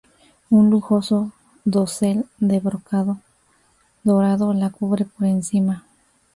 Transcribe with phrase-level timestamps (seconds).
[0.49, 1.31] Un lujoso
[1.63, 3.19] dosel de brocado
[4.03, 5.85] dorado la cubre por encima.